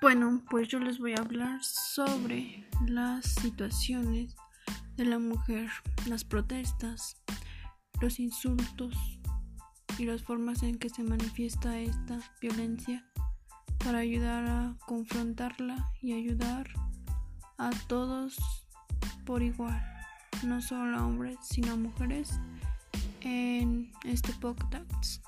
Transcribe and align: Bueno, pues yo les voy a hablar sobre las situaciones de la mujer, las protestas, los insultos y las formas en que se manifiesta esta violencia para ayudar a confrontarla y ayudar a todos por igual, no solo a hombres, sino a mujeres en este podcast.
Bueno, 0.00 0.42
pues 0.48 0.66
yo 0.68 0.78
les 0.78 0.98
voy 0.98 1.12
a 1.12 1.20
hablar 1.20 1.62
sobre 1.62 2.66
las 2.86 3.26
situaciones 3.26 4.34
de 4.96 5.04
la 5.04 5.18
mujer, 5.18 5.68
las 6.06 6.24
protestas, 6.24 7.18
los 8.00 8.18
insultos 8.18 8.94
y 9.98 10.06
las 10.06 10.22
formas 10.22 10.62
en 10.62 10.78
que 10.78 10.88
se 10.88 11.02
manifiesta 11.02 11.78
esta 11.78 12.18
violencia 12.40 13.04
para 13.84 13.98
ayudar 13.98 14.46
a 14.46 14.78
confrontarla 14.86 15.92
y 16.00 16.14
ayudar 16.14 16.70
a 17.58 17.68
todos 17.86 18.38
por 19.26 19.42
igual, 19.42 19.82
no 20.44 20.62
solo 20.62 20.96
a 20.96 21.04
hombres, 21.04 21.36
sino 21.42 21.74
a 21.74 21.76
mujeres 21.76 22.40
en 23.20 23.92
este 24.04 24.32
podcast. 24.32 25.22